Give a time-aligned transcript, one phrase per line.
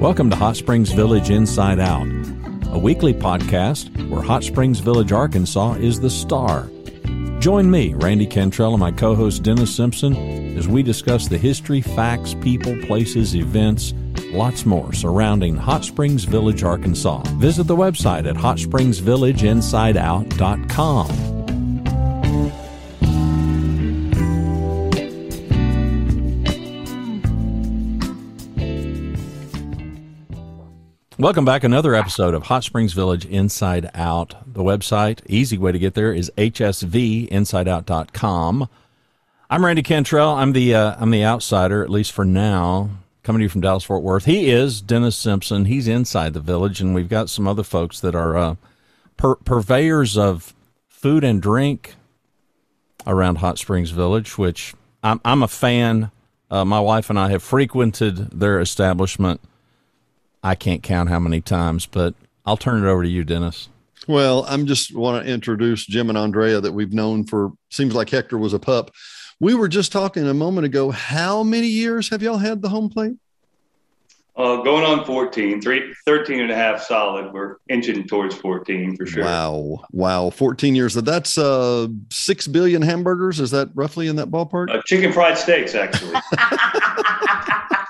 [0.00, 2.06] Welcome to Hot Springs Village Inside Out,
[2.72, 6.70] a weekly podcast where Hot Springs Village, Arkansas is the star.
[7.38, 11.82] Join me, Randy Cantrell, and my co host Dennis Simpson as we discuss the history,
[11.82, 13.92] facts, people, places, events,
[14.32, 17.22] lots more surrounding Hot Springs Village, Arkansas.
[17.36, 21.29] Visit the website at hotspringsvillageinside.out.com.
[31.20, 31.62] Welcome back.
[31.64, 34.54] Another episode of Hot Springs Village Inside Out.
[34.54, 38.68] The website, easy way to get there is hsvinsideout.com.
[39.50, 40.30] I'm Randy Cantrell.
[40.30, 42.88] I'm the uh, I'm the outsider, at least for now,
[43.22, 44.24] coming to you from Dallas Fort Worth.
[44.24, 45.66] He is Dennis Simpson.
[45.66, 48.54] He's inside the village, and we've got some other folks that are uh,
[49.18, 50.54] pur- purveyors of
[50.88, 51.96] food and drink
[53.06, 56.12] around Hot Springs Village, which I'm I'm a fan.
[56.50, 59.42] Uh, my wife and I have frequented their establishment
[60.42, 62.14] I can't count how many times, but
[62.46, 63.68] I'll turn it over to you, Dennis.
[64.08, 68.08] Well, I'm just want to introduce Jim and Aundrea that we've known for seems like
[68.10, 68.90] Hector was a pup.
[69.38, 70.90] We were just talking a moment ago.
[70.90, 73.16] How many years have y'all had the home plate?
[74.36, 77.32] Uh, going on 14, three, 13 and a half solid.
[77.32, 79.24] We're inching towards 14 for sure.
[79.24, 79.84] Wow.
[79.92, 80.30] Wow.
[80.30, 80.94] 14 years.
[80.94, 83.38] That's uh, 6 billion hamburgers.
[83.38, 84.70] Is that roughly in that ballpark?
[84.70, 86.14] Uh, chicken fried steaks, actually.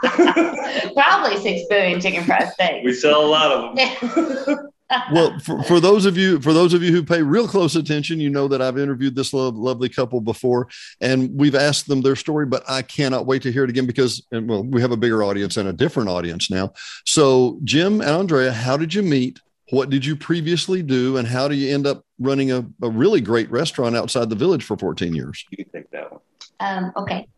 [0.02, 2.84] Probably six billion chicken fried steaks.
[2.84, 4.70] We sell a lot of them.
[5.12, 8.20] well, for, for those of you for those of you who pay real close attention,
[8.20, 10.68] you know that I've interviewed this lo- lovely couple before,
[11.00, 12.46] and we've asked them their story.
[12.46, 15.22] But I cannot wait to hear it again because, and, well, we have a bigger
[15.22, 16.72] audience and a different audience now.
[17.04, 19.40] So, Jim and Aundrea, how did you meet?
[19.70, 23.20] What did you previously do, and how do you end up running a, a really
[23.20, 25.44] great restaurant outside the village for 14 years?
[25.50, 26.20] You can take that one.
[26.58, 27.28] Um, okay,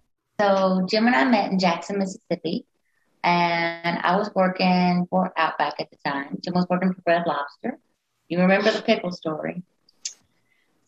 [0.43, 2.67] so Jim and I met in Jackson, Mississippi
[3.25, 6.39] and I was working for Outback at the time.
[6.43, 7.79] Jim was working for Red Lobster.
[8.29, 9.63] You remember the pickle story?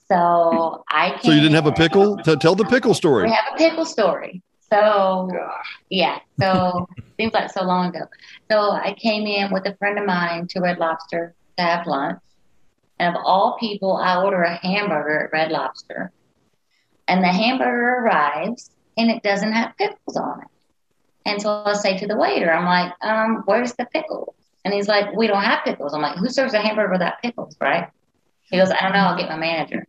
[0.09, 1.19] So I.
[1.23, 2.17] So you didn't have a pickle?
[2.17, 3.25] Tell the pickle story.
[3.25, 4.43] We have a pickle story.
[4.71, 5.31] So
[5.89, 8.07] yeah, so seems like so long ago.
[8.51, 12.21] So I came in with a friend of mine to Red Lobster to have lunch,
[12.99, 16.13] and of all people, I order a hamburger at Red Lobster,
[17.07, 20.49] and the hamburger arrives and it doesn't have pickles on it.
[21.27, 24.35] And so I say to the waiter, I'm like, um, where's the pickles?
[24.65, 25.95] And he's like, we don't have pickles.
[25.95, 27.89] I'm like, who serves a hamburger without pickles, right?
[28.43, 28.99] He goes, I don't know.
[28.99, 29.87] I'll get my manager.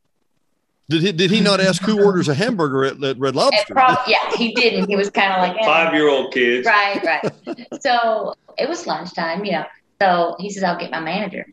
[0.88, 3.74] Did he did he not ask who orders a hamburger at, at Red Lobster?
[3.74, 4.88] Prob- yeah, he didn't.
[4.88, 5.66] He was kind of like eh.
[5.66, 6.66] five year old kids.
[6.66, 7.82] Right, right.
[7.82, 9.66] so it was lunchtime, you know.
[10.00, 11.48] So he says, I'll get my manager.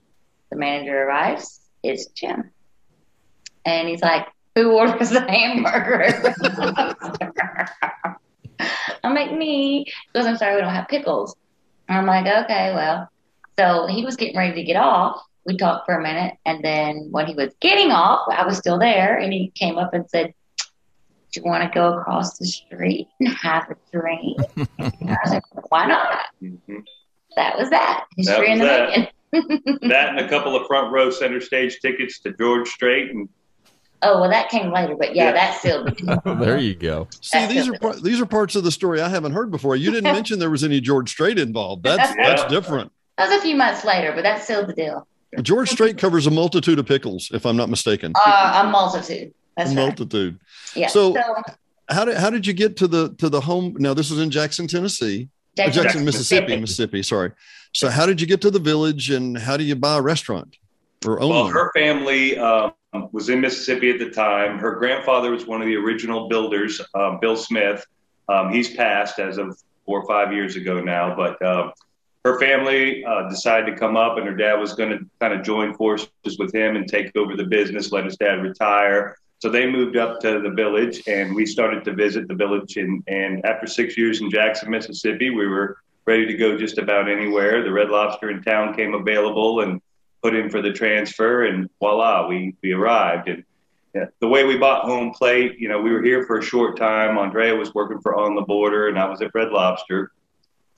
[0.51, 1.61] The manager arrives.
[1.83, 2.51] It's Jim,
[3.65, 6.35] and he's like, Who orders a hamburger?
[9.53, 9.85] I'm me.
[9.85, 11.37] He goes, I'm sorry, we don't have pickles.
[11.89, 13.09] I'm like, okay, well.
[13.59, 15.21] So he was getting ready to get off.
[15.45, 16.35] We talked for a minute.
[16.47, 19.19] And then when he was getting off, I was still there.
[19.19, 23.29] And he came up and said, Do you want to go across the street and
[23.29, 24.39] have a drink?
[24.79, 26.27] I was like, Why not?
[26.43, 26.79] Mm-hmm.
[27.37, 28.05] That was that.
[28.17, 28.89] History that was in the that.
[28.89, 29.09] making.
[29.89, 33.29] that and a couple of front row center stage tickets to George Strait and
[34.03, 35.33] Oh well, that came later, but yeah, yeah.
[35.33, 35.87] that's still.
[36.41, 37.09] there you go.
[37.21, 39.77] See, that's these are par- these are parts of the story I haven't heard before.
[39.77, 41.85] You didn't mention there was any George Strait involved.
[41.85, 42.35] That's yeah.
[42.35, 42.93] that's different.
[43.19, 45.07] That was a few months later, but that's still the deal.
[45.41, 48.13] George Strait covers a multitude of pickles, if I'm not mistaken.
[48.27, 49.33] Uh, a multitude.
[49.57, 50.39] That's a multitude.
[50.75, 50.89] Yeah.
[50.89, 51.43] So, so,
[51.89, 53.77] how did how did you get to the to the home?
[53.79, 55.29] Now this is in Jackson, Tennessee.
[55.57, 57.03] Jackson, Jackson Mississippi, Mississippi.
[57.03, 57.33] Sorry.
[57.73, 60.57] So how did you get to the village, and how do you buy a restaurant
[61.07, 61.31] or own?
[61.31, 61.53] Well, one?
[61.53, 62.39] her family.
[62.39, 62.73] Um,
[63.13, 64.59] was in Mississippi at the time.
[64.59, 67.87] Her grandfather was one of the original builders, um, Bill Smith.
[68.29, 71.73] Um, he's passed as of four or five years ago now, but uh,
[72.25, 75.43] her family uh, decided to come up, and her dad was going to kind of
[75.45, 79.17] join forces with him and take over the business, let his dad retire.
[79.41, 82.77] So they moved up to the village, and we started to visit the village.
[82.77, 87.09] And, and after six years in Jackson, Mississippi, we were ready to go just about
[87.09, 87.65] anywhere.
[87.65, 89.81] The Red Lobster in town came available, and
[90.23, 93.29] put in for the transfer, and voila, we we arrived.
[93.29, 93.45] And
[93.95, 96.77] yeah, the way we bought home plate, you know, we were here for a short
[96.77, 97.17] time.
[97.19, 100.13] Aundrea was working for On the Border, and I was at Red Lobster,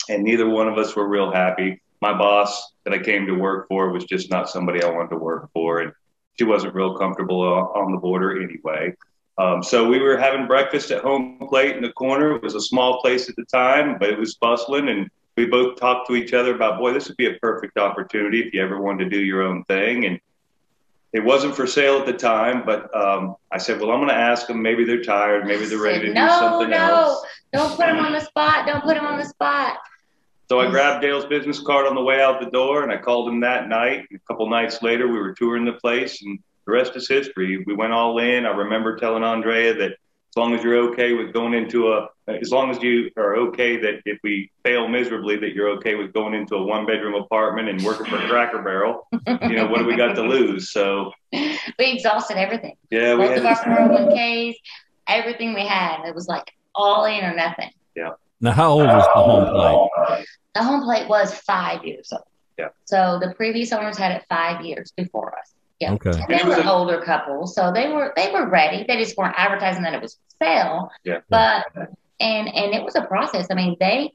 [0.08, 1.80] and neither one of us were real happy.
[2.00, 5.16] My boss that I came to work for was just not somebody I wanted to
[5.16, 5.92] work for, and
[6.36, 8.94] she wasn't real comfortable on the border anyway.
[9.36, 12.36] Um, so we were having breakfast at home plate in the corner.
[12.36, 15.78] It was a small place at the time, but it was bustling and we both
[15.78, 18.80] talked to each other about, boy, this would be a perfect opportunity if you ever
[18.80, 20.04] wanted to do your own thing.
[20.04, 20.20] And
[21.12, 24.14] it wasn't for sale at the time, but um, I said, well, I'm going to
[24.14, 24.62] ask them.
[24.62, 25.46] Maybe they're tired.
[25.46, 27.26] Maybe they're ready to no, do something no, else.
[27.52, 28.66] No, don't put them on the spot.
[28.66, 29.78] Don't put them on the spot.
[30.48, 33.28] So I grabbed Dale's business card on the way out the door, and I called
[33.28, 34.06] him that night.
[34.12, 37.62] A couple nights later, we were touring the place, and the rest is history.
[37.64, 38.44] We went all in.
[38.44, 39.96] I remember telling Aundrea that
[40.34, 43.76] as long as you're okay with going into a, as long as you are okay
[43.76, 47.68] that if we fail miserably, that you're okay with going into a one bedroom apartment
[47.68, 50.72] and working for Cracker Barrel, you know, what do we got to lose?
[50.72, 52.76] So we exhausted everything.
[52.90, 54.54] Yeah, we Both of our 401ks,
[55.06, 56.04] everything we had.
[56.04, 57.70] It was like all in or nothing.
[57.94, 58.14] Yeah.
[58.40, 60.26] Now, how old was the home plate?
[60.56, 62.24] The home plate was five years old.
[62.58, 62.68] Yeah.
[62.86, 65.53] So the previous owners had it five years before us.
[65.84, 65.92] Yeah.
[65.94, 66.10] Okay.
[66.10, 68.84] And they And it was were a- older couple, so they were they were ready.
[68.86, 70.90] They just weren't advertising that it was for sale.
[71.04, 71.20] Yeah.
[71.28, 71.66] But
[72.20, 73.46] and and it was a process.
[73.50, 74.12] I mean, they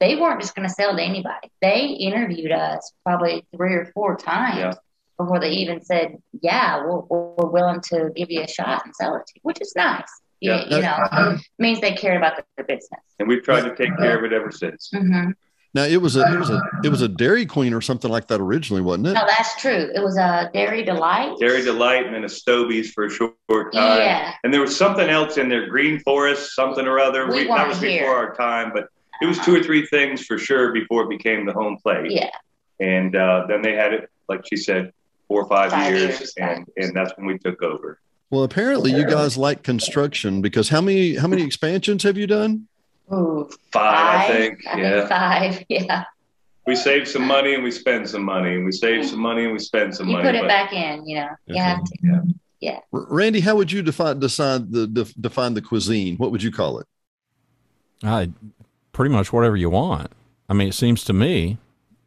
[0.00, 1.48] they weren't just going to sell to anybody.
[1.60, 4.72] They interviewed us probably three or four times Yeah.
[5.16, 7.00] before they even said, "Yeah, we're,
[7.36, 10.10] we're willing to give you a shot and sell it to you," which is nice.
[10.40, 10.64] You- Yeah.
[10.76, 13.00] You, know, means they cared about their business.
[13.20, 14.90] and we've tried to take care of it ever since.
[14.92, 15.30] hmm
[15.74, 18.26] Now it was a it was a it was a Dairy Queen or something like
[18.26, 19.12] that originally, wasn't it?
[19.14, 19.90] No, that's true.
[19.94, 21.38] It was a Dairy Delight.
[21.38, 23.98] Dairy Delight and then a Stobies for a short time.
[23.98, 24.34] Yeah.
[24.44, 27.26] And there was something else in there, Green Forest, something or other.
[27.26, 28.00] We that weren't was here.
[28.02, 28.88] before our time, but
[29.22, 32.10] it was two or three things for sure before it became the home plate.
[32.10, 32.30] Yeah.
[32.80, 34.92] And uh, then they had it, like she said,
[35.28, 36.88] four or five, Five years, years, and five years.
[36.88, 37.98] and that's when we took over.
[38.30, 42.66] Well, apparently you guys like construction because how many how many expansions have you done?
[43.14, 44.66] Ooh, Five, I think.
[44.66, 44.90] I yeah.
[44.98, 45.64] think five.
[45.68, 46.04] Yeah.
[46.66, 49.52] We save some money and we spend some money, and we save some money and
[49.52, 50.28] we spend some You money.
[50.28, 51.28] put it but back in, you know.
[51.46, 51.60] You Okay.
[51.60, 52.32] have to.
[52.92, 56.16] R- Randy, how would you define decide the def, define the cuisine?
[56.18, 56.86] What would you call it?
[58.04, 58.30] I
[58.92, 60.12] pretty much whatever you want.
[60.48, 61.58] I mean, it seems to me,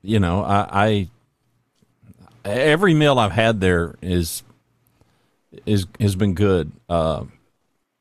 [0.01, 1.09] you know, I,
[2.45, 4.43] I every meal I've had there is
[5.65, 6.71] is has been good.
[6.87, 7.25] Uh,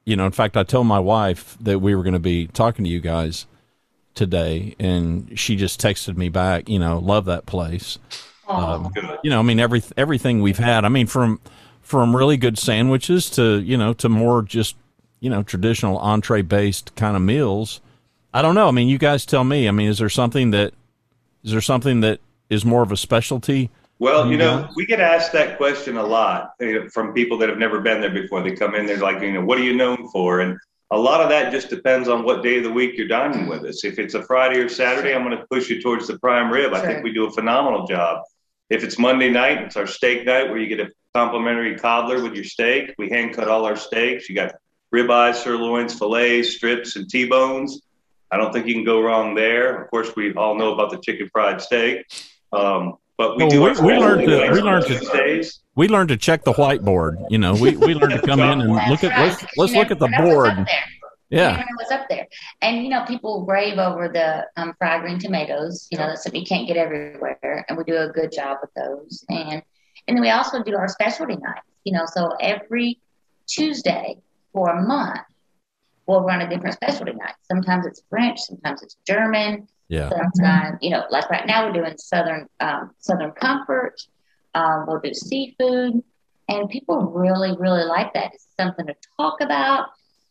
[0.04, 2.84] you know, in fact, I told my wife that we were going to be talking
[2.84, 3.46] to you guys
[4.14, 6.68] today, and she just texted me back.
[6.68, 7.98] You know, love that place.
[8.48, 9.18] Um, good.
[9.22, 10.84] You know, I mean, every everything we've had.
[10.84, 11.40] I mean, from
[11.80, 14.76] from really good sandwiches to you know to more just
[15.20, 17.80] you know traditional entree based kind of meals.
[18.32, 18.68] I don't know.
[18.68, 19.68] I mean, you guys tell me.
[19.68, 20.74] I mean, is there something that
[21.42, 23.70] is there something that is more of a specialty?
[24.00, 27.58] Well, you know, we get asked that question a lot uh, from people that have
[27.58, 28.42] never been there before.
[28.42, 30.40] They come in, they're like, you know, what are you known for?
[30.40, 30.58] And
[30.90, 33.64] a lot of that just depends on what day of the week you're dining with
[33.64, 33.84] us.
[33.84, 36.74] If it's a Friday or Saturday, I'm going to push you towards the prime rib.
[36.74, 38.22] I think we do a phenomenal job.
[38.68, 42.34] If it's Monday night, it's our steak night where you get a complimentary cobbler with
[42.34, 42.94] your steak.
[42.98, 44.28] We hand cut all our steaks.
[44.28, 44.54] You got
[44.92, 47.80] ribeyes, sirloins, fillets, strips, and T-bones.
[48.30, 49.82] I don't think you can go wrong there.
[49.82, 52.06] Of course, we all know about the chicken fried steak.
[52.52, 55.60] Um, but we Well, do we- our we learned to- we on learned to- Tuesdays.
[55.76, 57.16] We learned to check the whiteboard.
[57.30, 59.88] You know, we we learned to come in and look that's at let's let's look
[59.90, 60.68] never at the know what's up board.
[61.30, 62.26] Yeah, never know what's up there.
[62.62, 65.88] And you know, people rave over the um, fried green tomatoes.
[65.90, 68.70] You know, that's something you can't get everywhere, and we do a good job with
[68.74, 69.24] those.
[69.28, 69.62] And
[70.06, 71.66] and then we also do our specialty nights.
[71.84, 73.00] You know, so every
[73.48, 74.18] Tuesday
[74.52, 75.20] for a month,
[76.06, 77.34] we'll run a different specialty night.
[77.50, 80.10] Sometimes it's French, sometimes it's German, yeah.
[80.10, 84.00] sometimes you know, like right now we're doing Southern um, Southern Comfort.
[84.54, 86.02] Um, we'll do seafood,
[86.48, 88.32] and people really, really like that.
[88.34, 89.88] It's something to talk about.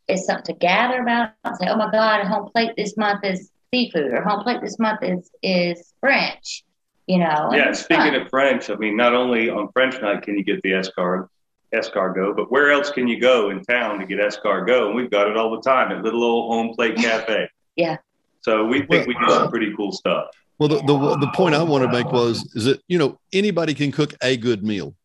[0.07, 1.31] It's something to gather about.
[1.43, 4.61] And say, oh my God, a home plate this month is seafood, or home plate
[4.61, 6.63] this month is is French.
[7.07, 7.49] You know.
[7.51, 8.21] Yeah, speaking fun.
[8.21, 11.27] of French, I mean, not only on French night can you get the escargot,
[11.73, 14.87] escargot, but where else can you go in town to get escargot?
[14.87, 17.49] And we've got it all the time at little old home plate cafe.
[17.75, 17.97] Yeah.
[18.43, 20.27] So we think we do some pretty cool stuff.
[20.59, 23.73] Well, the, the the point I want to make was is that you know anybody
[23.73, 24.95] can cook a good meal.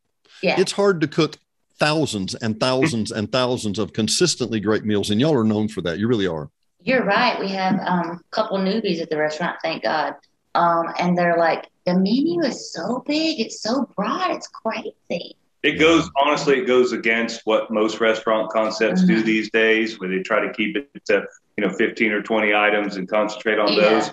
[0.42, 0.61] yeah.
[0.61, 1.37] It's hard to cook
[1.78, 5.99] thousands and thousands and thousands of consistently great meals, and y'all are known for that.
[5.99, 6.50] You really are.
[6.83, 7.38] You're right.
[7.38, 10.14] We have um, a couple newbies at the restaurant, thank God.
[10.54, 15.37] Um, and they're like, the menu is so big, it's so broad, it's crazy.
[15.62, 19.25] It goes honestly, it goes against what most restaurant concepts do Mhm.
[19.25, 21.25] these days, where they try to keep it to
[21.57, 23.81] you know 15 or 20 items and concentrate on Yeah.
[23.88, 24.11] those.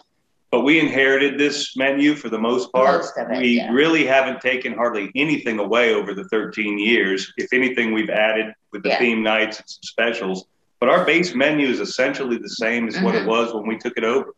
[0.52, 3.02] But we inherited this menu for the most part.
[3.02, 3.72] Most it, we yeah.
[3.72, 7.32] really haven't taken hardly anything away over the 13 years.
[7.38, 9.00] If anything, we've added with the Yeah.
[9.00, 10.46] theme nights and some specials.
[10.80, 13.28] But our base menu is essentially the same as what it Mhm.
[13.28, 14.34] was when we took it over.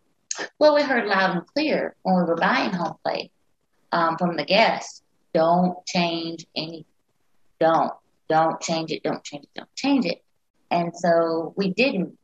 [0.60, 3.32] Well, we heard loud and clear when we were buying home plate
[3.92, 5.02] um, from the guests
[5.34, 6.86] don't change any,
[7.60, 7.92] don't,
[8.30, 10.24] don't change it, don't change it, don't change it.
[10.72, 12.18] And so we didn't,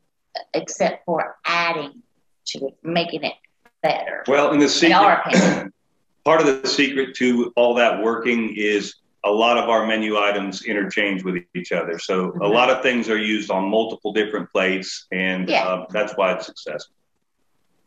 [0.53, 2.01] except for adding
[2.47, 3.33] to it, making it
[3.81, 4.23] better.
[4.27, 5.73] Well, and the In secret, our opinion.
[6.25, 10.63] part of the secret to all that working is a lot of our menu items
[10.65, 11.97] interchange with each other.
[11.97, 12.53] So a Mhm.
[12.53, 15.63] lot of things are used on multiple different plates, and Yeah.
[15.65, 16.93] uh, that's why it's successful.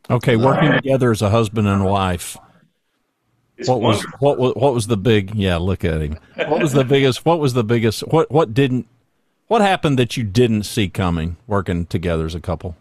[0.09, 2.39] Okay, working together as a husband and wife.
[3.59, 5.35] It's What was what was what was the big?
[5.35, 6.19] Yeah, look at him.
[6.37, 7.25] What was the biggest?
[7.25, 8.01] What was the biggest?
[8.09, 8.87] What what didn't?
[9.49, 12.77] What happened that you didn't see coming working together as a couple?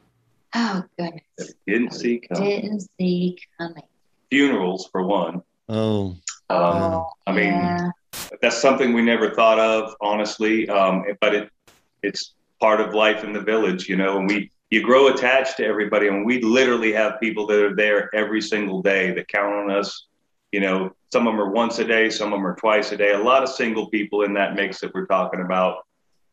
[0.54, 2.62] Oh goodness, Didn't see coming.
[2.62, 3.84] didn't see coming.
[4.30, 5.42] funerals for one.
[5.70, 6.16] Oh,
[6.50, 7.92] Um, oh, I mean, yeah.
[8.42, 10.68] that's something we never thought of, honestly.
[10.70, 11.50] Um, but it
[12.04, 14.18] it's part of life in the village, you know.
[14.18, 18.14] And we you grow attached to everybody, and we literally have people that are there
[18.16, 20.06] every single day that count on us.
[20.56, 22.96] You know, some of them are once a day, some of them are twice a
[22.96, 23.12] day.
[23.12, 25.80] A lot of single people in that mix that we're talking about,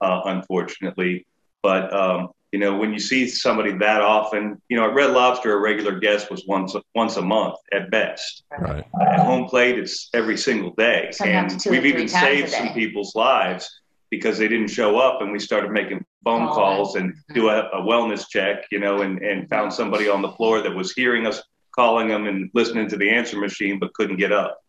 [0.01, 1.27] uh, unfortunately.
[1.61, 5.55] But um, you know, when you see somebody that often, you know, at Red Lobster,
[5.55, 8.45] a regular guest was once once a month at best.
[8.57, 8.85] Right.
[9.01, 11.09] at home plate it's every single day.
[11.11, 13.69] Sometimes and we've even saved some people's lives
[14.09, 17.63] because they didn't show up and we started making phone Oh, calls and do a,
[17.71, 21.27] a wellness check you know and, and found somebody on the floor that was hearing
[21.27, 21.43] us
[21.75, 24.63] calling them and listening to the answer machine but couldn't get up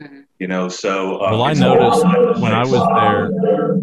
[0.00, 0.24] Mhm.
[0.38, 2.04] you know so um, Well, I it's- noticed
[2.40, 3.80] when I was there,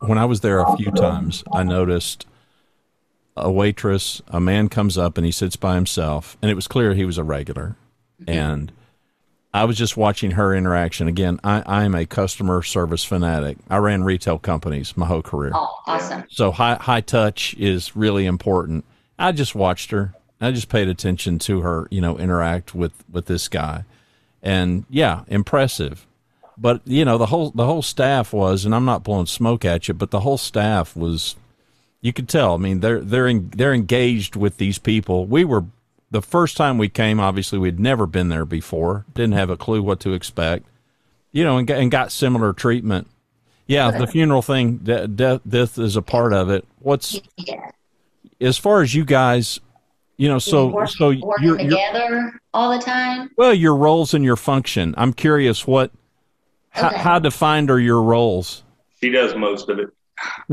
[0.00, 2.26] when I was there a few times, I noticed
[3.36, 6.94] a waitress, a man comes up and he sits by himself, and it was clear
[6.94, 7.76] he was a regular.
[8.26, 8.72] And
[9.54, 11.06] I was just watching her interaction.
[11.08, 13.58] Again, I, I'm a customer service fanatic.
[13.70, 15.52] I ran retail companies my whole career.
[15.54, 16.24] Oh, awesome.
[16.30, 18.84] So high high touch is really important.
[19.18, 20.14] I just watched her.
[20.46, 23.84] I just paid attention to her, you know, interact with with this guy.
[24.42, 26.06] And yeah, impressive.
[26.58, 29.88] But you know, the whole the whole staff was and I'm not blowing smoke at
[29.88, 31.36] you, but the whole staff was
[32.00, 32.54] you could tell.
[32.54, 35.26] I mean, they're they're in, they're engaged with these people.
[35.26, 35.64] We were
[36.10, 39.06] the first time we came, obviously we'd never been there before.
[39.14, 40.66] Didn't have a clue what to expect.
[41.30, 43.06] You know, and, got- and got similar treatment.
[43.66, 46.66] Yeah, the funeral thing, death, death is a part of it.
[46.80, 47.22] What's
[48.40, 49.60] as far as you guys,
[50.16, 53.30] you know, so Work- so working you're, you're together all the time.
[53.36, 54.94] well, your roles and your function.
[54.96, 55.90] I'm curious what
[56.70, 56.98] how, Okay.
[56.98, 58.62] how defined are your roles?
[59.00, 59.88] she does most of it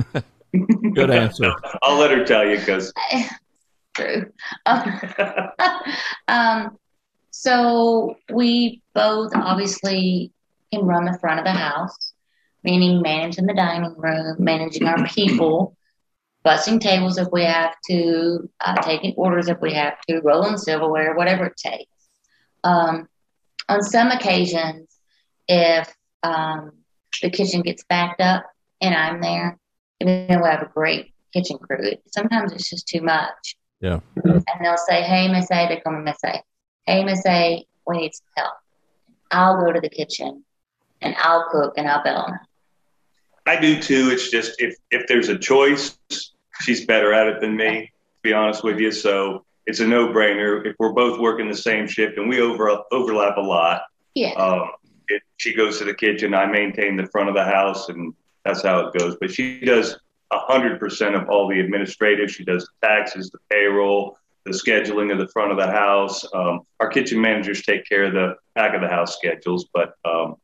[0.96, 1.54] Good answer.
[1.84, 2.92] i'll let her tell you because
[3.96, 4.32] True.
[4.66, 5.02] Um,
[6.28, 6.78] um,
[7.32, 10.32] so we both obviously
[10.72, 12.14] can run the front of the house,
[12.64, 15.76] meaning managing the dining room, managing our people,
[16.50, 21.16] bussing tables if we have to, uh, taking orders if we have to, rolling silverware,
[21.16, 21.92] whatever it takes.
[22.64, 23.08] Um,
[23.68, 24.88] on some occasions,
[25.48, 26.72] if um,
[27.22, 28.46] the kitchen gets backed up
[28.82, 29.60] and I'm there,
[30.02, 34.00] even though we have a great kitchen crew, sometimes it's just too much Yeah.
[34.24, 36.42] and they'll say, "Hey, Miss A," they call me Miss A.
[36.88, 38.54] Hey, Miss A, we need some help.
[39.32, 40.44] I'll go to the kitchen
[41.02, 42.40] and I'll cook and I'll bail them.
[43.46, 44.10] I do too.
[44.12, 45.98] It's just if if there's a choice,
[46.62, 47.92] she's better at it than me.
[47.92, 50.66] To be honest with you, so it's a no brainer.
[50.66, 54.72] If we're both working the same shift and we over overlap a lot, Yeah, um,
[55.08, 56.34] it, she goes to the kitchen.
[56.34, 58.14] I maintain the front of the house, and
[58.44, 59.16] that's how it goes.
[59.22, 59.98] But she does
[60.32, 62.30] a hundred percent of all the administrative.
[62.30, 66.26] She does the taxes, the payroll, the scheduling of the front of the house.
[66.34, 70.36] Um, our kitchen managers take care of the back of the house schedules, but um,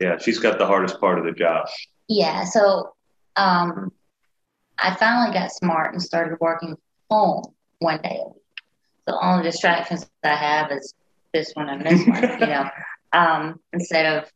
[0.00, 1.68] yeah, she's got the hardest part of the job.
[2.08, 2.44] yeah.
[2.44, 2.94] So,
[3.36, 3.92] um,
[4.78, 6.76] I finally got smart and started working
[7.10, 7.42] home
[7.80, 8.42] one day a week.
[9.08, 10.94] So all the distractions I have is
[11.32, 12.68] this one and this one, you know.
[13.10, 14.30] Um, instead of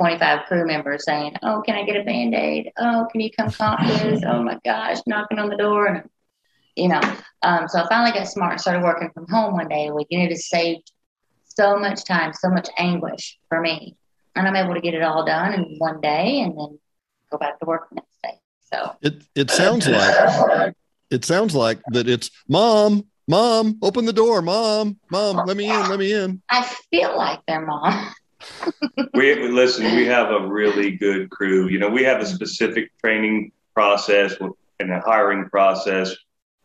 [0.00, 2.72] 25 crew members saying, "Oh, can I get a band aid?
[2.78, 4.22] Oh, can you come comp this?
[4.26, 6.08] Oh my gosh, knocking on the door," and
[6.74, 7.00] you know.
[7.42, 10.08] Um, so I finally got smart and started working from home one day a week,
[10.10, 10.90] and it has saved
[11.44, 13.94] so much time, so much anguish for me,
[14.34, 16.78] and I'm able to get it all done in one day, and then
[17.30, 18.13] go back to work the next.
[18.72, 20.74] So it it sounds like
[21.10, 22.08] it sounds like that.
[22.08, 26.42] It's mom, mom, open the door, mom, mom, let me in, let me in.
[26.50, 28.12] I feel like their mom.
[29.14, 29.84] we listen.
[29.96, 31.68] We have a really good crew.
[31.68, 34.34] You know, we have a specific training process
[34.80, 36.14] and a hiring process.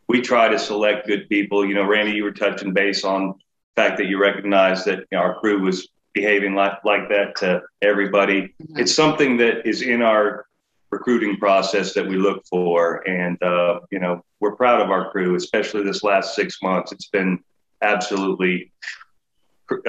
[0.07, 1.65] We try to select good people.
[1.65, 5.17] You know, Randy, you were touching base on the fact that you recognize that you
[5.17, 8.41] know, our crew was behaving like like that to everybody.
[8.41, 8.79] Mm-hmm.
[8.79, 10.45] It's something that is in our
[10.91, 15.36] recruiting process that we look for, and uh, you know, we're proud of our crew,
[15.36, 16.91] especially this last six months.
[16.91, 17.39] It's been
[17.81, 18.72] absolutely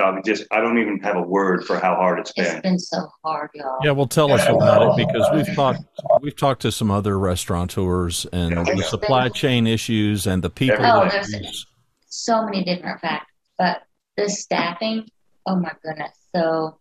[0.03, 2.61] um, just I don't even have a word for how hard it's It's been.
[2.63, 3.79] been so hard, y'all.
[3.83, 5.81] Yeah, well, tell us about it because we've talked
[6.21, 8.75] we've talked to some other restaurateurs and Yeah.
[8.75, 10.85] the supply chain issues and the people.
[10.85, 11.67] Oh, there's- use-
[12.13, 13.83] so many different factors, but
[14.17, 15.09] the staffing,
[15.47, 16.11] oh my goodness.
[16.35, 16.77] So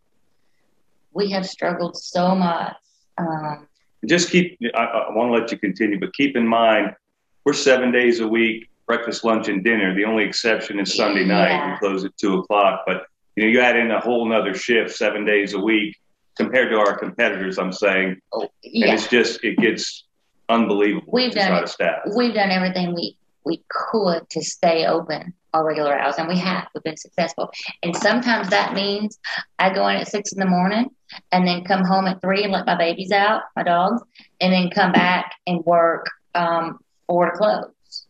[1.13, 2.73] we have struggled so much.
[3.17, 3.67] Um,
[4.05, 4.57] Just keep.
[4.75, 6.95] I, I want to let you continue, but keep in mind
[7.45, 9.95] we're seven days a week, breakfast, lunch, and dinner.
[9.95, 11.49] The only exception is Sunday night.
[11.49, 11.71] Yeah.
[11.73, 12.83] We close at two o'clock.
[12.85, 15.97] But you know, you add in a whole nother shift, seven days a week,
[16.37, 17.57] compared to our competitors.
[17.57, 20.05] I'm saying, Oh, and it's just it gets
[20.47, 21.99] unbelievable We've to done try to staff.
[22.15, 26.67] We've done everything we we could to stay open our regular hours, and we have.
[26.73, 27.51] We've been successful.
[27.83, 29.19] And sometimes that means
[29.57, 30.87] I go in at six in the morning
[31.31, 34.01] and then come home at three and let my babies out, my dogs,
[34.41, 38.05] and then come back and work um, four to close.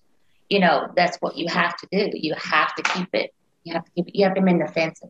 [0.49, 2.09] You know, that's what you have to do.
[2.13, 3.31] You have to keep it.
[3.63, 4.15] You have to keep it.
[4.15, 5.09] You have to mend the fences.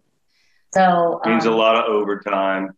[0.74, 2.72] So It means a um, lot of overtime.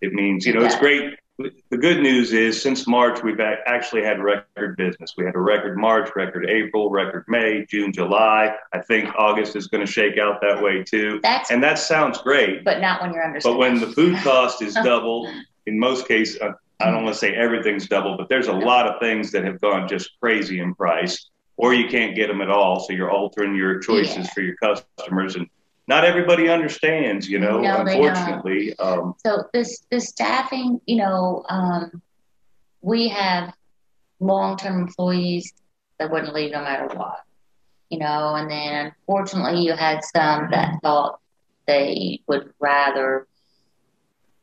[0.00, 1.14] It means, you know, It it's great.
[1.38, 5.12] The good news is since March, we've actually had record business.
[5.18, 8.54] We had a record March, record April, record May, June, July.
[8.72, 11.20] I think August is going to shake out that way too.
[11.22, 12.64] that's, And that sounds great.
[12.64, 13.40] but not when you're under.
[13.42, 15.30] But when the food cost is double,
[15.66, 18.86] in most cases, uh, I don't want to say everything's double, but there's a lot
[18.86, 21.28] of things that have gone just crazy in price,
[21.58, 22.80] or you can't get them at all.
[22.80, 24.30] So you're altering your choices Yeah.
[24.32, 25.48] for your customers, and
[25.88, 27.28] not everybody understands.
[27.28, 28.76] You know, No, unfortunately.
[28.78, 32.02] Um, So this the staffing, you know, um,
[32.80, 33.52] we have
[34.20, 35.52] long term employees
[35.98, 37.20] that wouldn't leave no matter what,
[37.90, 41.18] you know, and then unfortunately you had some that thought
[41.66, 43.26] they would rather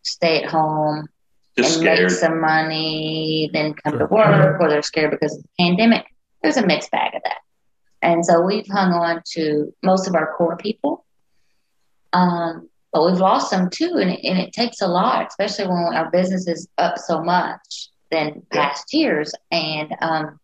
[0.02, 1.08] stay at home
[1.58, 2.00] just and scared.
[2.00, 6.06] make some money than come to work or they're scared because of the pandemic.
[6.42, 7.38] There's a mixed bag of that.
[8.02, 11.06] And so we've hung on to most of our core people.
[12.14, 15.96] Um, but we've lost some too, and it, and it takes a lot, especially when
[15.96, 19.34] our business is up so much than past years.
[19.52, 20.40] And um,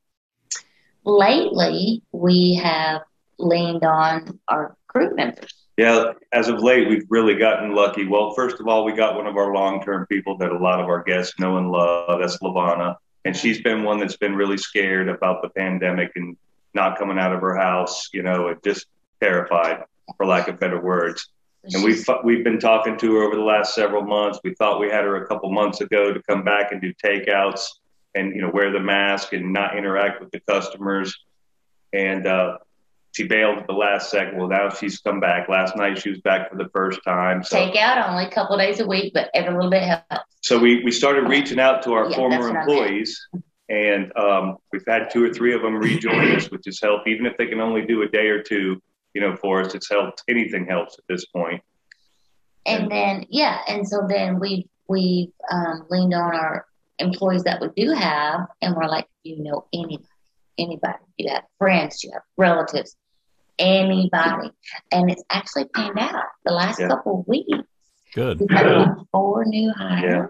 [1.03, 3.03] lately, we have
[3.38, 5.53] leaned on our group members.
[5.77, 8.05] Yeah, as of late, we've really gotten lucky.
[8.05, 10.88] Well, first of all, we got one of our long-term people that a lot of
[10.88, 12.19] our guests know and love.
[12.19, 16.35] That's Lavana, and she's been one that's been really scared about the pandemic and
[16.73, 18.09] not coming out of her house.
[18.11, 18.88] You know, and just
[19.21, 19.83] terrified,
[20.17, 21.29] for lack of better words.
[21.63, 24.39] And we've we've been talking to her over the last several months.
[24.43, 27.62] We thought we had her a couple months ago to come back and do takeouts
[28.15, 31.15] and you know wear the mask and not interact with the customers.
[31.91, 32.57] And uh,
[33.12, 34.38] she bailed at the last second.
[34.38, 35.49] Well, now she's come back.
[35.49, 37.43] Last night she was back for the first time.
[37.43, 40.23] So take out only a couple days a week, but every little bit helps.
[40.41, 42.69] so we we started reaching out to our Yeah, former what I meant.
[42.69, 43.27] employees.
[43.67, 47.27] And um, we've had two or three of them rejoin us, which is help, even
[47.27, 48.81] if they can only do a day or two,
[49.13, 49.74] you know, for us.
[49.76, 50.24] It's helped.
[50.28, 51.62] Anything helps at this point.
[52.65, 56.65] And then yeah, and so then we we um, leaned on our
[57.00, 60.04] employees that we do have, and we're like, you know, anybody,
[60.58, 62.95] anybody, you have friends, you have relatives,
[63.58, 64.52] anybody,
[64.91, 66.24] and it's actually panned out.
[66.45, 66.88] The last Yeah.
[66.89, 67.50] couple of weeks,
[68.13, 68.39] Good.
[68.39, 70.04] we've had about four new hires.
[70.04, 70.26] Yeah.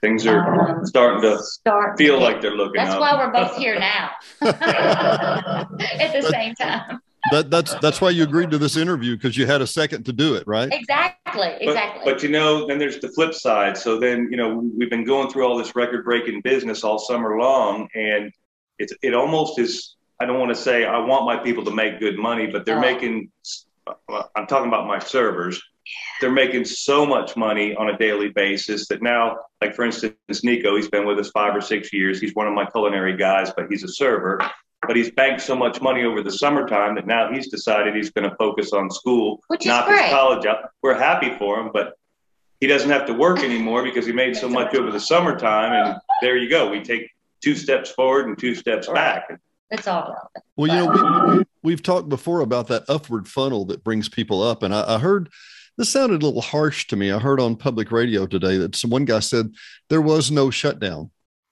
[0.00, 3.00] Things are Um, starting to Start feel like they're looking That's up.
[3.00, 4.10] why we're both here now
[4.42, 7.00] at the same time.
[7.32, 10.12] That that's that's why you agreed to this interview because you had a second to
[10.12, 10.68] do it, right?
[10.72, 12.12] Exactly, But, exactly.
[12.12, 13.76] but you know, then there's the flip side.
[13.76, 17.38] So then, you know, we've been going through all this record breaking business all summer
[17.38, 18.32] long, and
[18.78, 19.96] it's it almost is.
[20.20, 22.78] I don't want to say I want my people to make good money, but they're
[22.78, 22.80] Oh.
[22.80, 23.30] making.
[24.36, 25.60] I'm talking about my servers.
[26.20, 30.76] They're making so much money on a daily basis that now, like for instance, Nico,
[30.76, 32.20] he's been with us five or six years.
[32.20, 34.38] He's one of my culinary guys, but he's a server.
[34.88, 38.28] But he's banked so much money over the summertime that now he's decided he's going
[38.28, 40.46] to focus on school, Which not his college.
[40.46, 40.72] up.
[40.82, 41.92] We're happy for him, but
[42.60, 45.72] he doesn't have to work anymore because he made so much over the summertime.
[45.72, 46.70] And there you go.
[46.70, 47.10] We take
[47.44, 49.28] two steps forward and two steps back.
[49.70, 50.44] it's all relevant.
[50.56, 54.62] Well, you know, we, we've talked before about that upward funnel that brings people up.
[54.62, 55.28] And I, I heard
[55.76, 57.12] this sounded a little harsh to me.
[57.12, 59.52] I heard on public radio today that some, one guy said
[59.90, 61.10] there was no shutdown,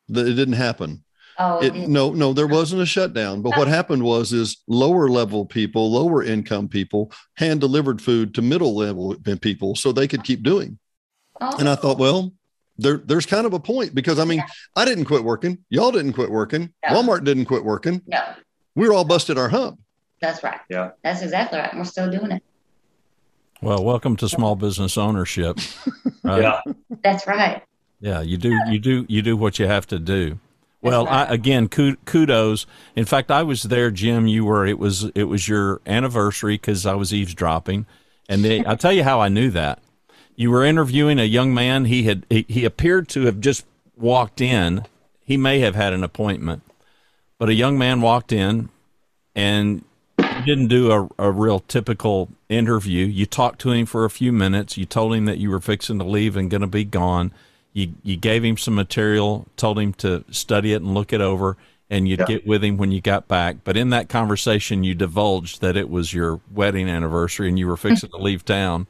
[0.08, 1.04] that it didn't happen.
[1.38, 3.42] Oh, It, it- no, no, there wasn't a shutdown.
[3.42, 3.70] But what oh.
[3.70, 9.14] happened was is lower level people, lower income people hand delivered food to middle level
[9.40, 10.78] people so they could keep doing.
[11.40, 12.32] oh, And I thought, well,
[12.78, 14.46] there, there's kind of a point because I mean, Yeah.
[14.76, 15.58] I didn't quit working.
[15.70, 16.72] Y'all didn't quit working.
[16.88, 16.94] No.
[17.02, 18.02] Walmart didn't quit working.
[18.06, 18.20] no,
[18.74, 19.78] We were all busted our hump.
[20.20, 20.60] that's right.
[20.68, 20.90] Yeah.
[21.02, 21.74] That's exactly right.
[21.74, 22.42] We're still doing it.
[23.62, 25.58] Well, welcome to small business ownership.
[26.22, 26.42] Right?
[26.42, 26.60] Yeah.
[27.04, 27.62] That's right.
[28.00, 30.40] Yeah, you do you do you do what you have to do.
[30.86, 31.06] Well.
[31.08, 32.66] I, again, kudos.
[32.94, 34.26] In fact, I was there, Jim.
[34.26, 34.66] You were.
[34.66, 37.86] It was it was your anniversary because I was eavesdropping,
[38.28, 39.80] and they, I'll tell you how I knew that.
[40.34, 41.86] You were interviewing a young man.
[41.86, 43.64] He had he, he appeared to have just
[43.96, 44.84] walked in.
[45.20, 46.62] He may have had an appointment,
[47.38, 48.68] but a young man walked in,
[49.34, 49.84] and
[50.44, 53.06] didn't do a, a real typical interview.
[53.06, 54.76] You talked to him for a few minutes.
[54.76, 57.32] You told him that you were fixing to leave and going to be gone.
[57.76, 61.58] You you gave him some material, told him to study it and look it over,
[61.90, 62.24] and you'd Yeah.
[62.26, 63.56] get with him when you got back.
[63.64, 67.76] But in that conversation, you divulged that it was your wedding anniversary and you were
[67.76, 68.86] fixing to leave town.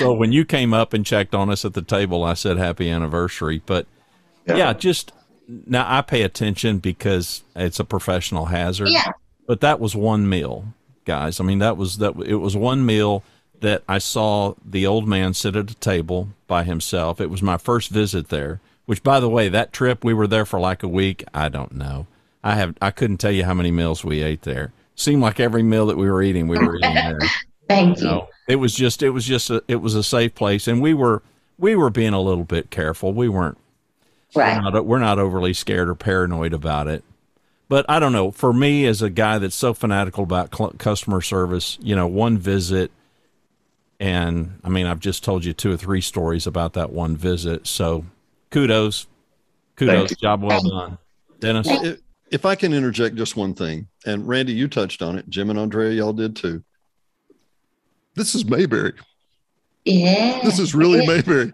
[0.00, 2.90] So when you came up and checked on us at the table, I said happy
[2.90, 3.62] anniversary.
[3.64, 3.86] But
[4.46, 5.12] yeah, just
[5.46, 8.88] now I pay attention because it's a professional hazard.
[8.88, 9.12] Yeah.
[9.46, 10.64] But that was one meal,
[11.04, 11.38] guys.
[11.38, 12.14] I mean, that was that.
[12.26, 13.22] It was one meal
[13.60, 17.20] that I saw the old man sit at a table by himself.
[17.20, 18.60] It was my first visit there.
[18.86, 21.24] Which, by the way, that trip we were there for like a week.
[21.32, 22.06] I don't know.
[22.42, 22.74] I have.
[22.82, 24.72] I couldn't tell you how many meals we ate there.
[24.94, 27.18] Seemed like every meal that we were eating, we were eating there.
[27.68, 28.26] Thank you.
[28.46, 29.02] It was just.
[29.02, 29.48] It was just.
[29.48, 31.22] A, it was a safe place, and we were.
[31.56, 33.14] We were being a little bit careful.
[33.14, 33.56] We weren't
[34.36, 34.60] Right.
[34.62, 37.04] we're not, we're not overly scared or paranoid about it.
[37.68, 38.30] But I don't know.
[38.32, 42.36] For me, as a guy that's so fanatical about cl- customer service, you know, one
[42.36, 42.90] visit,
[44.00, 47.66] and I mean, I've just told you two or three stories about that one visit.
[47.66, 48.04] So
[48.50, 49.06] kudos,
[49.76, 50.98] kudos, job well done,
[51.40, 51.66] Dennis.
[51.68, 55.28] If, if I can interject just one thing, and Randy, you touched on it.
[55.28, 56.62] Jim and Aundrea, y'all did too.
[58.14, 58.92] This is Mayberry.
[59.84, 60.40] Yeah.
[60.42, 61.52] This is really Mayberry,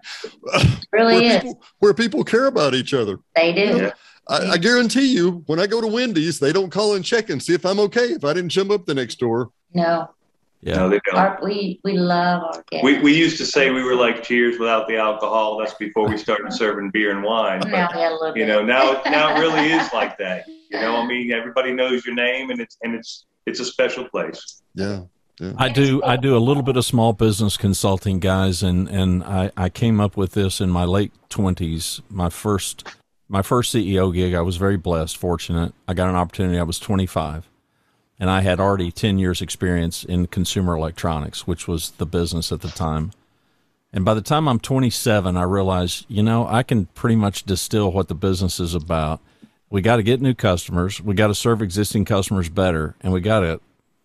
[0.93, 1.43] really where is.
[1.43, 3.19] people, where people care about each other.
[3.35, 3.77] They do.
[3.77, 3.93] Yeah.
[4.29, 7.43] I, I guarantee you, when I go to Wendy's, they don't call and check and
[7.43, 9.51] see if I'm okay if I didn't jump up the next door.
[9.75, 10.11] No.
[10.63, 11.17] Yeah, No, they don't.
[11.17, 12.85] Our, we we love our guests.
[12.85, 15.59] We, we used to say we were like Cheers without the alcohol.
[15.59, 17.61] That's before we started serving beer and wine.
[17.61, 18.49] now But, we got a little you bit.
[18.49, 20.47] know, now now it really is like that.
[20.49, 24.05] You know, I mean, everybody knows your name, and it's and it's it's a special
[24.09, 24.63] place.
[24.75, 25.03] Yeah.
[25.57, 26.03] I do.
[26.05, 29.99] I do a little bit of small business consulting, guys, and and I, I came
[29.99, 32.03] up with this in my late twenties.
[32.11, 32.87] My first
[33.27, 34.35] my first CEO gig.
[34.35, 35.73] I was very blessed, fortunate.
[35.89, 36.59] I got an opportunity.
[36.59, 37.49] I was twenty five,
[38.21, 42.61] and I had already ten years experience in consumer electronics, which was the business at
[42.61, 43.13] the time.
[43.93, 47.91] And by the time I'm 27, I realized, you know, I can pretty much distill
[47.91, 49.21] what the business is about.
[49.69, 51.01] We got to get new customers.
[51.01, 53.61] We got to serve existing customers better, and we got to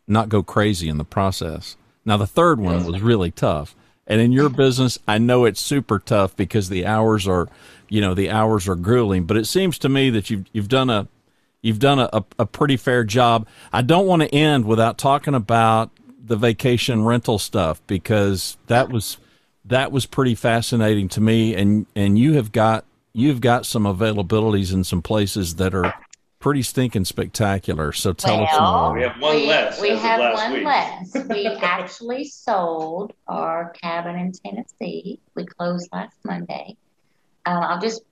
[0.07, 1.75] not go crazy in the process.
[2.03, 3.75] Now, the third one was really tough.
[4.07, 7.47] And in your business, I know it's super tough because the hours are,
[7.89, 9.25] you know, the hours are grueling.
[9.25, 11.07] But it seems to me that you've you've done a
[11.65, 13.47] you've done a, a, a pretty fair job.
[13.73, 15.89] I don't want to end without talking about
[16.23, 19.17] the vacation rental stuff because that was
[19.65, 21.55] that was pretty fascinating to me.
[21.55, 25.93] And and you have got you've got some availabilities in some places that are
[26.39, 27.91] pretty stinking spectacular.
[27.91, 28.93] So tell us Well, more.
[28.93, 30.65] We have one we, less We have one week.
[30.65, 31.17] less.
[31.29, 35.19] We actually sold our cabin in Tennessee.
[35.33, 36.77] We closed last Monday.
[37.47, 38.03] Um, I'll just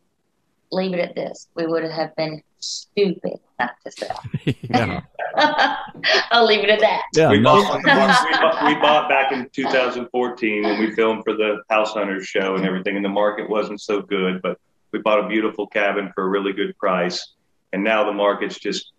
[0.74, 1.48] leave it at this.
[1.56, 4.22] We would have been stupid not to sell.
[4.70, 5.02] yeah.
[6.32, 7.04] I'll leave it at that.
[7.16, 7.30] Yeah.
[7.30, 11.62] we, no- bought, we, bought, we bought back in 2014 when we filmed for the
[11.70, 14.60] House Hunters show and everything, and the market wasn't so good, but
[14.92, 17.34] we bought a beautiful cabin for a really good price,
[17.72, 18.92] and now the market's just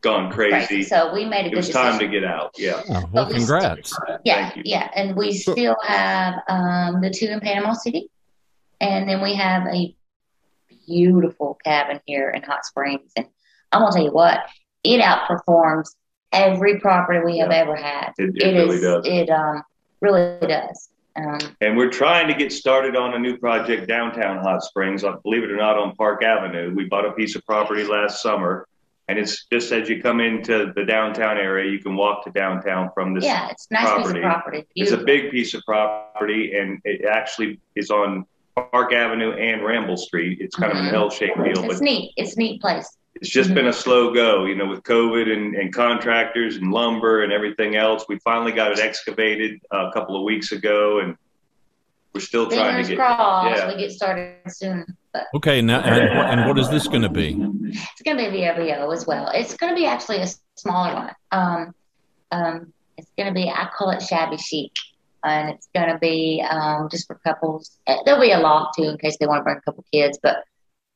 [0.00, 0.76] gone crazy.
[0.76, 0.86] Right.
[0.86, 1.90] So we made a it good was decision.
[1.90, 2.54] time to get out.
[2.56, 2.80] Yeah.
[2.88, 3.98] Oh, well, But we congrats.
[4.24, 8.08] Yeah, yeah, and we still have um, the two in Panama City,
[8.80, 9.94] and then we have a
[10.94, 13.12] beautiful cabin here in Hot Springs.
[13.16, 13.26] And
[13.72, 14.40] I'm gonna tell you what,
[14.84, 15.94] it outperforms
[16.32, 17.56] every property we have Yeah.
[17.58, 18.12] ever had.
[18.18, 19.06] It- it really is- does.
[19.06, 19.62] It um
[20.00, 20.88] really does.
[21.16, 25.04] Um, And we're trying to get started on a new project downtown Hot Springs.
[25.04, 26.72] Uh, Believe it or not, on Park Avenue.
[26.74, 28.66] We bought a piece of property last summer,
[29.08, 32.90] and it's just as you come into the downtown area, you can walk to downtown
[32.94, 33.24] from this.
[33.24, 34.18] yeah, it's nice piece property.
[34.20, 34.66] of property.
[34.76, 38.24] It's a big piece of property, and it actually is on
[38.64, 40.38] Park Avenue and Ramble Street.
[40.40, 40.88] It's kind of Mhm.
[40.90, 42.12] an L-shaped deal, but It's but neat.
[42.16, 42.96] It's a neat place.
[43.16, 43.54] it's just Mhm.
[43.54, 47.76] been a slow go, you know, with COVID and, and contractors and lumber and everything
[47.76, 48.04] else.
[48.08, 51.16] We finally got it excavated uh, a couple of weeks ago, and
[52.14, 52.96] we're still trying to get.
[52.96, 53.68] crossed yeah.
[53.68, 54.86] we get started soon.
[55.12, 57.30] But Okay, now and, and what is this going to be?
[57.72, 59.28] It's going to be a VRBO as well.
[59.34, 61.14] It's going to be actually a smaller one.
[61.32, 61.74] Um,
[62.32, 64.72] um, it's going to be, I call it shabby chic.
[65.24, 67.78] And it's going to be um, just for couples.
[67.86, 70.18] Uh, There'll be a loft too in case they want to bring a couple kids,
[70.22, 70.44] but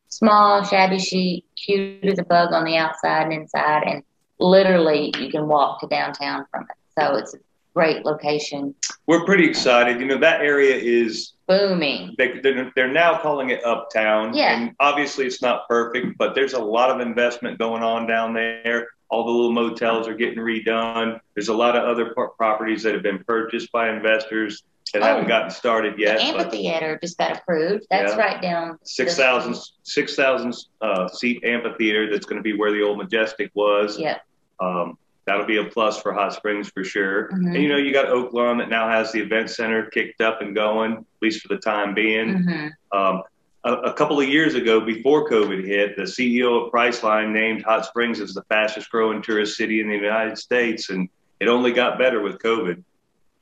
[0.08, 3.82] small, shabby chic, cute as a bug on the outside and inside.
[3.86, 4.02] And
[4.38, 6.76] literally, you can walk to downtown from it.
[6.98, 7.38] So it's a
[7.74, 8.74] great location.
[9.06, 10.00] We're pretty excited.
[10.00, 12.14] You know, that area is Booming.
[12.16, 14.32] they, they're, they're now calling it uptown.
[14.32, 14.58] Yeah.
[14.58, 18.88] And obviously it's not perfect, but there's a lot of investment going on down there.
[19.10, 21.20] All the little motels are getting redone.
[21.34, 24.62] There's a lot of other pro- properties that have been purchased by investors
[24.92, 25.06] that Oh.
[25.06, 26.18] haven't gotten started yet.
[26.18, 27.84] the but amphitheater just got approved.
[27.90, 28.18] That's Yeah.
[28.18, 28.78] right down.
[28.80, 29.74] the 6,000 street.
[29.82, 33.98] 6,000 uh, seat amphitheater that's going to be where the old Majestic was.
[33.98, 34.20] Yep.
[34.60, 37.28] Um, that'll be a plus for Hot Springs for sure.
[37.32, 37.54] Mhm.
[37.54, 40.54] And you know, you got Oaklawn that now has the event center kicked up and
[40.54, 42.28] going, at least for the time being.
[42.44, 42.70] Mhm.
[42.92, 43.22] Um,
[43.64, 47.84] a, a couple of years ago, before COVID hit, the CEO of Priceline named Hot
[47.86, 51.08] Springs as the fastest growing tourist city in the United States, and
[51.40, 52.82] it only got better with COVID.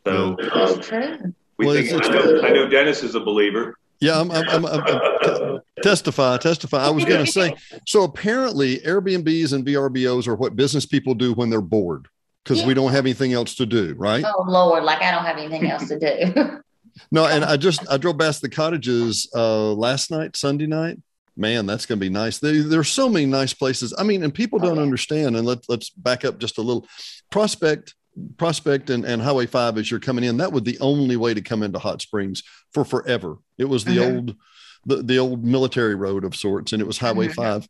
[0.06, 1.35] So um, That's true.
[1.58, 3.76] we Well, think, it's- I, know, I know Dennis is a believer.
[4.00, 6.78] Yeah, I'm, I'm, I'm, I'm, I'm- testify, testify.
[6.85, 7.54] I was going to say,
[7.87, 12.08] so apparently Airbnbs and VRBOs are what business people do when they're bored
[12.42, 14.24] because we don't have anything else to do, right?
[14.26, 16.61] Oh Lord, like I don't have anything else to do.
[17.11, 20.98] No, and I just I drove past the cottages uh last night, Sunday night.
[21.37, 22.38] Man, that's going to be nice.
[22.38, 23.94] There, there's so many nice places.
[23.98, 24.83] I mean, and people Oh, don't yeah.
[24.83, 25.35] understand.
[25.37, 26.87] And let's let's back up just a little.
[27.31, 27.94] Prospect,
[28.37, 30.37] Prospect, and, and Highway Five as you're coming in.
[30.37, 32.42] That was the only way to come into Hot Springs
[32.74, 33.37] for forever.
[33.57, 34.14] It was the Mhm.
[34.14, 34.37] old
[34.85, 37.35] the, the old military road of sorts, and it was Highway Mhm.
[37.35, 37.68] Five.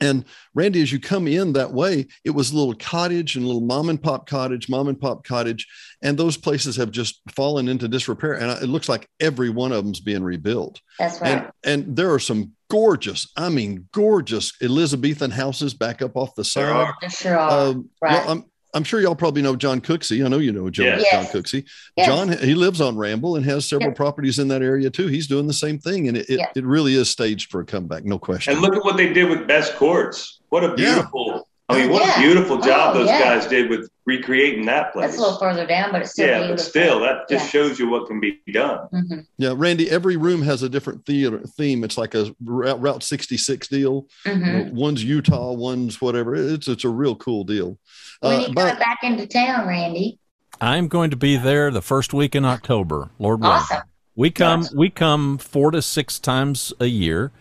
[0.00, 3.60] And Randy, as you come in that way, it was a little cottage and little
[3.60, 5.66] mom and pop cottage, mom and pop cottage,
[6.02, 8.34] and those places have just fallen into disrepair.
[8.34, 10.80] And it looks like every one of them's being rebuilt.
[10.98, 11.44] That's right.
[11.64, 16.42] And and there are some gorgeous, I mean, gorgeous Elizabethan houses back up off the
[16.42, 16.70] There side.
[16.70, 16.94] are.
[17.00, 17.68] There sure are.
[17.68, 18.44] Um, Right.
[18.74, 20.24] I'm sure y'all probably know John Cooksey.
[20.24, 21.04] I know you know Joe, Yes.
[21.10, 21.64] John Cooksey.
[21.96, 22.06] Yes.
[22.08, 23.94] John, he lives on Ramble and has several Yeah.
[23.94, 25.06] properties in that area too.
[25.06, 26.46] He's doing the same thing, and it, it, Yeah.
[26.56, 28.52] it really is staged for a comeback, no question.
[28.54, 30.40] And look at what they did with Best Courts.
[30.48, 30.74] What a Yeah.
[30.94, 32.16] beautiful, I mean, what Yeah.
[32.16, 33.20] a beautiful job Oh, those yeah.
[33.20, 35.06] guys did with recreating that place.
[35.06, 37.50] That's a little further down, but it's still yeah, but still, that just Yeah.
[37.50, 38.80] shows you what can be done.
[38.92, 41.82] hmm Yeah, Randy, every room has a different theater theme.
[41.82, 44.06] It's like a Route, Route 66 deal.
[44.26, 46.34] hmm You know, one's Utah, one's whatever.
[46.34, 47.78] It's it's a real cool deal.
[48.20, 50.18] When Uh, you but back into town, Randy?
[50.60, 53.10] I'm going to be there the first week in October.
[53.18, 53.56] Lord willing.
[53.56, 53.82] Awesome.
[54.14, 54.74] We come Nice.
[54.74, 57.32] we come four to six times a year,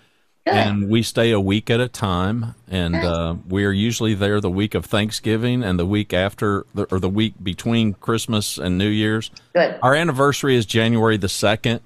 [0.45, 0.56] Good.
[0.56, 2.56] and we stay a week at a time.
[2.67, 6.84] And uh, we are usually there the week of Thanksgiving and the week after, the,
[6.91, 9.32] or the week between Christmas and New Year's.
[9.53, 9.79] Good.
[9.82, 11.79] Our anniversary is January the second.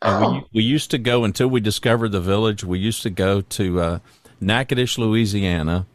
[0.00, 0.32] And Oh.
[0.32, 2.62] we, we used to go until we discovered the village.
[2.62, 3.98] We used to go to uh,
[4.40, 5.86] Natchitoches, Louisiana,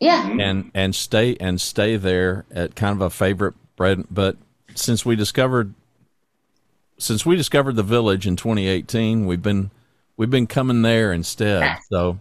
[0.00, 0.26] Yeah.
[0.40, 4.04] and and stay and stay there at kind of a favorite bread.
[4.10, 4.36] But
[4.74, 5.74] since we discovered
[6.96, 9.70] since we discovered the village in 2018, we've been
[10.18, 11.78] we've been coming there instead.
[11.90, 12.18] So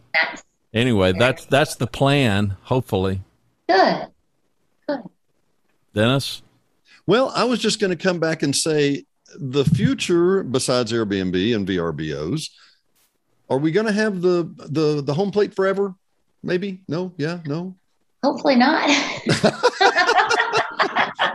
[0.73, 2.55] anyway, that's that's the plan.
[2.63, 3.21] Hopefully,
[3.67, 4.07] Good.
[4.87, 5.01] Good.
[5.93, 6.41] Dennis.
[7.05, 9.03] well, I was just going to come back and say
[9.37, 12.49] the future, besides Airbnb and VRBOs,
[13.49, 15.93] are we going to have the the the home plate forever?
[16.43, 17.75] Maybe no, yeah, no.
[18.23, 18.87] Hopefully not.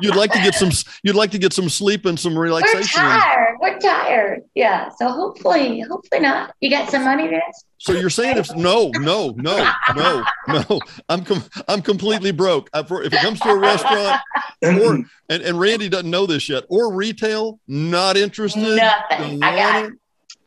[0.01, 0.71] You'd like to get some.
[1.03, 3.01] You'd like to get some sleep and some We're relaxation.
[3.03, 3.52] tired.
[3.63, 4.43] We're tired.
[4.57, 4.89] Yeah.
[4.89, 6.53] So hopefully, hopefully not.
[6.61, 7.65] You got some money, Vince?
[7.79, 12.69] So you're saying if no, no, no, no, no, I'm com- I'm completely broke.
[12.75, 14.21] I, for, if it comes to a restaurant,
[14.63, 18.61] or and, and Randy doesn't know this yet, or retail, not interested.
[18.61, 19.41] Nothing.
[19.45, 19.93] I got it.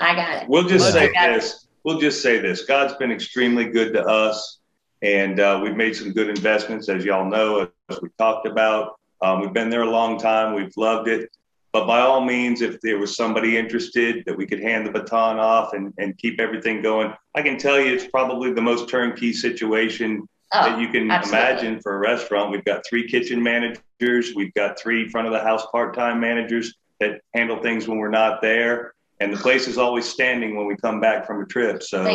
[0.02, 0.50] I got it.
[0.50, 1.36] We'll just say got it.
[1.36, 1.68] this.
[1.86, 2.66] We'll just say this.
[2.66, 4.60] God's been extremely good to us,
[5.02, 9.00] and uh, we've made some good investments, as y'all know, as we talked about.
[9.22, 10.54] Um, we've been there a long time.
[10.54, 11.30] We've loved it.
[11.76, 15.40] But by all means, if there was somebody interested that we could hand the baton
[15.40, 19.34] off and, and keep everything going, I can tell you it's probably the most turnkey
[19.34, 21.38] situation oh, that Oh, you can absolutely.
[21.38, 22.50] imagine for a restaurant.
[22.50, 26.74] We've got three kitchen managers, we've got three front of the house part time managers
[27.02, 30.78] that handle things when we're not there, and the place is always standing when we
[30.78, 31.84] come back from a trip.
[31.84, 32.06] So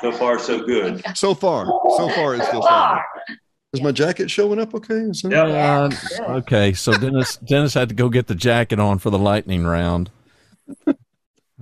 [0.00, 1.04] so far so good.
[1.14, 3.04] So far, so far it's still far.
[3.72, 4.94] Is my jacket showing up okay?
[4.94, 5.46] Is that- Yeah.
[5.46, 6.20] Yeah, Uh, good.
[6.42, 10.10] okay, so Dennis Dennis had to go get the jacket on for the lightning round.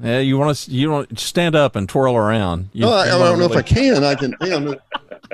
[0.01, 2.71] Yeah, you want to you want to stand up and twirl around.
[2.73, 4.05] You, No, I, I don't wanna know if I can.
[4.05, 4.35] I can.
[4.41, 4.77] Yeah, I'm-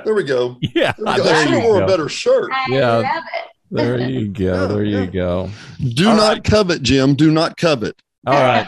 [0.04, 0.56] there we go.
[0.74, 1.30] Yeah, There we go.
[1.30, 1.86] I should you have wore a go.
[1.86, 2.50] better shirt.
[2.52, 2.88] I Yeah.
[2.96, 3.24] love it.
[3.70, 4.44] There you go.
[4.44, 5.06] Yeah, There you yeah.
[5.06, 5.50] go.
[5.94, 6.44] Do All not right.
[6.44, 7.14] covet, Jim.
[7.14, 7.94] Do not covet.
[8.26, 8.66] All right.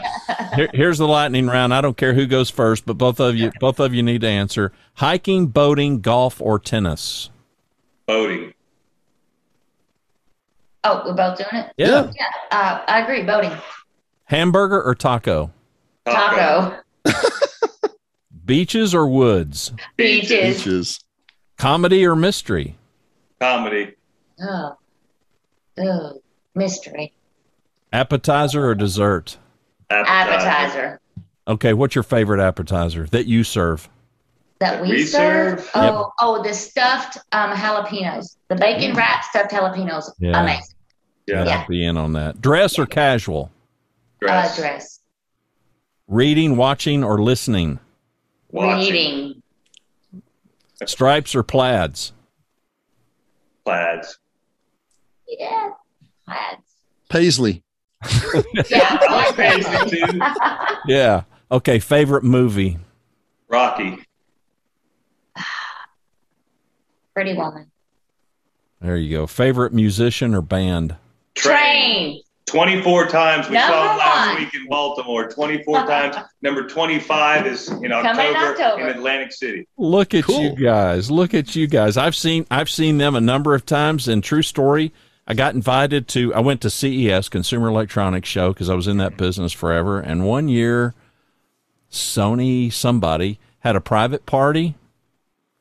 [0.55, 1.73] Here, here's the lightning round.
[1.73, 4.27] I don't care who goes first, but both of you both of you need to
[4.27, 4.71] answer.
[4.95, 7.31] Hiking, boating, golf, or tennis?
[8.07, 8.53] Boating.
[10.83, 11.73] Oh, we're both doing it?
[11.77, 12.09] Yeah.
[12.15, 12.25] Yeah.
[12.51, 13.23] Uh, I agree.
[13.23, 13.51] Boating.
[14.25, 15.51] Hamburger or taco?
[16.05, 16.79] Taco.
[18.45, 19.73] Beaches or woods?
[19.97, 20.63] Beaches.
[20.63, 20.99] Beaches.
[21.57, 22.77] Comedy or mystery?
[23.41, 23.93] Comedy.
[24.39, 24.77] Oh.
[25.79, 26.21] Oh.
[26.55, 27.13] Mystery.
[27.91, 29.37] Appetizer or dessert?
[29.89, 31.01] Appetizer.
[31.47, 33.89] Okay, what's your favorite appetizer that you serve?
[34.59, 35.59] That we, we serve.
[35.59, 35.69] serve?
[35.75, 38.37] Oh, oh, the stuffed um, jalapenos.
[38.47, 38.97] The bacon Mm.
[38.97, 40.09] wrapped stuffed jalapenos.
[40.19, 40.41] Yeah.
[40.41, 40.75] Amazing.
[41.27, 41.43] Yeah.
[41.45, 41.59] Yeah.
[41.61, 42.41] I'll be in on that.
[42.41, 43.51] Dress or casual?
[44.19, 44.57] Dress.
[44.57, 44.99] Uh, dress.
[46.07, 47.79] Reading, watching, or listening?
[48.49, 48.93] Watching.
[48.93, 49.43] Reading.
[50.85, 52.13] Stripes or plaids?
[53.65, 54.17] Plaids.
[55.27, 55.69] Yeah.
[56.25, 56.77] Plaids.
[57.09, 57.63] Paisley.
[58.69, 58.97] Yeah.
[59.01, 60.19] I like Paisley too.
[60.87, 61.23] Yeah.
[61.51, 62.77] Okay, favorite movie?
[63.49, 63.97] Rocky.
[67.17, 67.71] Pretty Woman.
[68.79, 69.25] There you go.
[69.25, 70.95] Favorite musician or band?
[71.33, 72.21] Train.
[72.45, 73.49] 24 times.
[73.49, 74.43] We Number saw him last one.
[74.43, 75.27] week in Baltimore.
[75.27, 76.15] 24 times.
[76.43, 77.91] Number 25 is in Coming in
[78.35, 78.81] October, October.
[78.83, 79.67] in Atlantic City.
[79.79, 80.43] Look at Cool.
[80.43, 81.09] you guys.
[81.09, 81.97] Look at you guys.
[81.97, 84.93] I've seen I've seen them a number of times and true story.
[85.25, 88.97] I got invited to I went to CES Consumer Electronics Show because I was in
[88.97, 90.93] that business forever and one year
[91.89, 94.75] Sony somebody had a private party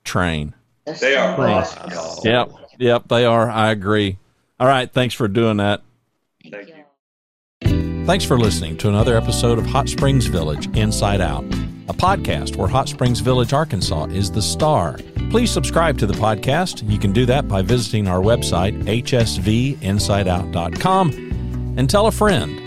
[0.05, 0.53] train.
[1.01, 1.59] They are Wow.
[1.59, 1.91] awesome.
[2.25, 2.51] Yep.
[2.79, 3.49] Yep, they are.
[3.51, 4.19] I agree.
[4.61, 5.83] All right, thanks for doing that.
[6.51, 6.75] Thank you.
[8.07, 11.43] Thanks for listening to another episode of Hot Springs Village Inside Out,
[11.89, 14.99] a podcast where Hot Springs Village, Arkansas is the star.
[15.31, 16.89] Please subscribe to the podcast.
[16.89, 21.11] You can do that by visiting our website, hsvinsideout.com,
[21.79, 22.63] and tell a friend.